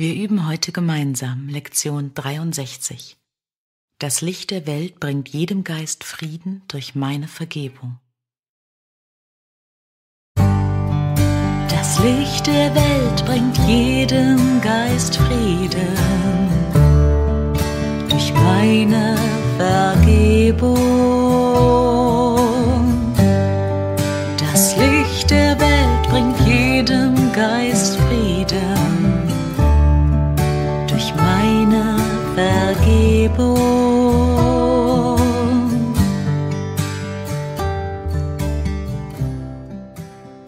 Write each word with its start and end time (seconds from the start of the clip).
Wir 0.00 0.14
üben 0.14 0.46
heute 0.46 0.70
gemeinsam 0.70 1.48
Lektion 1.48 2.12
63. 2.14 3.16
Das 3.98 4.20
Licht 4.20 4.52
der 4.52 4.64
Welt 4.64 5.00
bringt 5.00 5.28
jedem 5.30 5.64
Geist 5.64 6.04
Frieden 6.04 6.62
durch 6.68 6.94
meine 6.94 7.26
Vergebung. 7.26 7.98
Das 10.36 11.98
Licht 11.98 12.46
der 12.46 12.72
Welt 12.76 13.26
bringt 13.26 13.58
jedem 13.66 14.60
Geist 14.60 15.16
Frieden 15.16 15.96
durch 18.08 18.32
meine 18.34 19.16
Vergebung. 19.56 20.76
Das 24.38 24.76
Licht 24.76 25.28
der 25.32 25.58
Welt 25.58 26.08
bringt 26.08 26.38
jedem 26.46 27.32
Geist 27.32 27.77
durch 30.98 31.14
meine 31.14 31.96
Vergebung. 32.34 33.54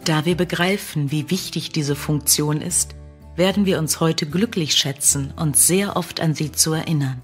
Da 0.04 0.24
wir 0.24 0.36
begreifen, 0.36 1.12
wie 1.12 1.30
wichtig 1.30 1.70
diese 1.70 1.94
Funktion 1.94 2.60
ist, 2.60 2.96
werden 3.36 3.64
wir 3.64 3.78
uns 3.78 4.00
heute 4.00 4.26
glücklich 4.26 4.74
schätzen, 4.74 5.32
uns 5.36 5.68
sehr 5.68 5.96
oft 5.96 6.20
an 6.20 6.34
sie 6.34 6.50
zu 6.50 6.72
erinnern. 6.72 7.22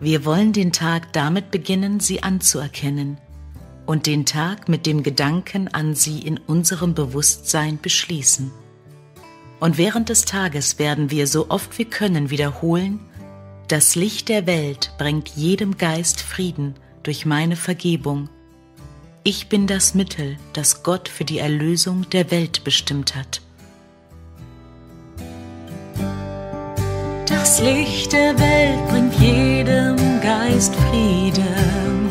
Wir 0.00 0.24
wollen 0.24 0.52
den 0.52 0.72
Tag 0.72 1.12
damit 1.12 1.52
beginnen, 1.52 2.00
sie 2.00 2.24
anzuerkennen 2.24 3.18
und 3.86 4.06
den 4.06 4.26
Tag 4.26 4.68
mit 4.68 4.84
dem 4.84 5.04
Gedanken 5.04 5.68
an 5.68 5.94
sie 5.94 6.18
in 6.18 6.38
unserem 6.38 6.94
Bewusstsein 6.94 7.78
beschließen. 7.80 8.50
Und 9.60 9.76
während 9.76 10.08
des 10.08 10.24
Tages 10.24 10.78
werden 10.78 11.10
wir 11.10 11.26
so 11.26 11.50
oft 11.50 11.78
wir 11.78 11.86
können 11.86 12.30
wiederholen, 12.30 13.00
das 13.66 13.96
Licht 13.96 14.28
der 14.28 14.46
Welt 14.46 14.92
bringt 14.98 15.28
jedem 15.30 15.76
Geist 15.76 16.22
Frieden 16.22 16.74
durch 17.02 17.26
meine 17.26 17.56
Vergebung. 17.56 18.28
Ich 19.24 19.48
bin 19.48 19.66
das 19.66 19.94
Mittel, 19.94 20.38
das 20.54 20.82
Gott 20.82 21.08
für 21.08 21.24
die 21.24 21.38
Erlösung 21.38 22.08
der 22.10 22.30
Welt 22.30 22.64
bestimmt 22.64 23.14
hat. 23.14 23.42
Das 27.26 27.60
Licht 27.60 28.12
der 28.12 28.38
Welt 28.38 28.88
bringt 28.88 29.14
jedem 29.20 30.20
Geist 30.22 30.74
Frieden 30.74 32.08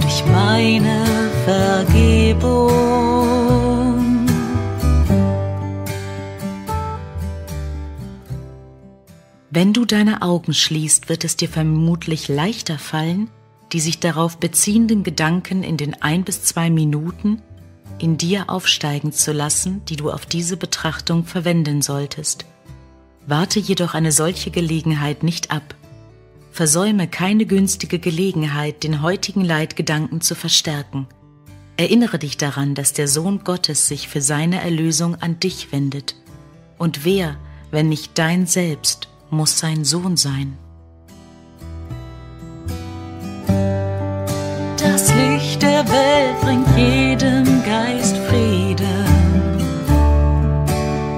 durch 0.00 0.24
meine 0.26 1.04
Vergebung. 1.44 2.97
Wenn 9.50 9.72
du 9.72 9.86
deine 9.86 10.20
Augen 10.20 10.52
schließt, 10.52 11.08
wird 11.08 11.24
es 11.24 11.36
dir 11.36 11.48
vermutlich 11.48 12.28
leichter 12.28 12.78
fallen, 12.78 13.30
die 13.72 13.80
sich 13.80 13.98
darauf 13.98 14.36
beziehenden 14.36 15.02
Gedanken 15.02 15.62
in 15.62 15.78
den 15.78 16.02
ein 16.02 16.24
bis 16.24 16.42
zwei 16.42 16.68
Minuten 16.68 17.42
in 17.98 18.16
dir 18.16 18.48
aufsteigen 18.48 19.12
zu 19.12 19.32
lassen, 19.32 19.84
die 19.86 19.96
du 19.96 20.10
auf 20.10 20.26
diese 20.26 20.56
Betrachtung 20.56 21.24
verwenden 21.24 21.82
solltest. 21.82 22.44
Warte 23.26 23.58
jedoch 23.58 23.94
eine 23.94 24.12
solche 24.12 24.50
Gelegenheit 24.50 25.22
nicht 25.22 25.50
ab. 25.50 25.74
Versäume 26.52 27.08
keine 27.08 27.44
günstige 27.44 27.98
Gelegenheit, 27.98 28.84
den 28.84 29.02
heutigen 29.02 29.44
Leitgedanken 29.44 30.20
zu 30.20 30.34
verstärken. 30.34 31.06
Erinnere 31.76 32.18
dich 32.18 32.36
daran, 32.36 32.74
dass 32.74 32.92
der 32.92 33.08
Sohn 33.08 33.44
Gottes 33.44 33.88
sich 33.88 34.08
für 34.08 34.20
seine 34.20 34.60
Erlösung 34.60 35.14
an 35.16 35.40
dich 35.40 35.72
wendet. 35.72 36.16
Und 36.76 37.04
wer, 37.04 37.36
wenn 37.70 37.88
nicht 37.88 38.18
dein 38.18 38.46
Selbst, 38.46 39.08
muss 39.30 39.58
sein 39.58 39.84
Sohn 39.84 40.16
sein. 40.16 40.56
Das 44.76 45.12
Licht 45.14 45.62
der 45.62 45.84
Welt 45.88 46.40
bringt 46.40 46.66
jedem 46.76 47.44
Geist 47.64 48.16
Frieden 48.28 49.06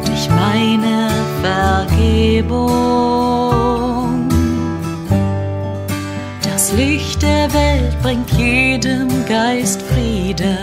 durch 0.04 0.28
meine 0.30 1.10
Vergebung. 1.42 2.70
Das 6.42 6.72
Licht 6.72 7.22
der 7.22 7.52
Welt 7.52 8.00
bringt 8.02 8.30
jedem 8.32 9.08
Geist 9.26 9.82
Frieden 9.82 10.58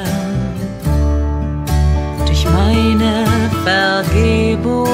durch 2.25 2.46
meine 2.46 3.25
Vergebung. 3.63 4.87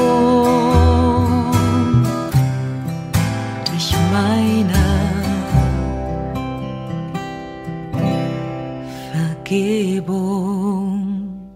Vergebung. 9.53 11.51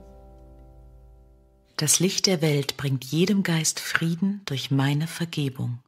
Das 1.78 2.00
Licht 2.00 2.28
der 2.28 2.44
Welt 2.44 2.78
bringt 2.78 3.06
jedem 3.06 3.42
Geist 3.42 3.80
Frieden 3.80 4.42
durch 4.46 4.70
meine 4.70 5.08
Vergebung. 5.08 5.80